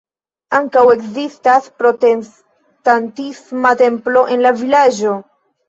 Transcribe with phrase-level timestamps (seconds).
[0.59, 5.17] Ankaŭ ekzistas protestantisma templo en la vilaĝo.